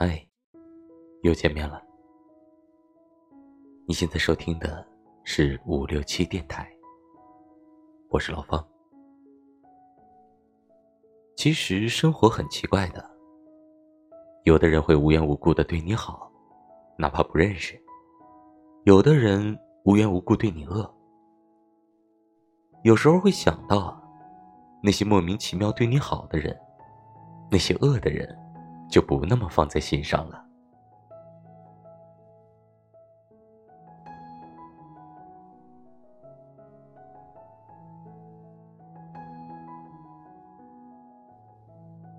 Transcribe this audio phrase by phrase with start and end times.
[0.00, 0.24] 嗨，
[1.22, 1.82] 又见面了。
[3.84, 4.86] 你现在收听的
[5.24, 6.70] 是五六七电台，
[8.08, 8.64] 我是老方。
[11.34, 13.04] 其实生活很奇怪的，
[14.44, 16.30] 有的人会无缘无故的对你好，
[16.96, 17.74] 哪怕不认识；
[18.84, 20.88] 有的人无缘无故对你恶。
[22.84, 24.00] 有时候会想到，
[24.80, 26.56] 那些莫名其妙对你好的人，
[27.50, 28.32] 那些恶的人。
[28.88, 30.47] 就不那么放在心上了。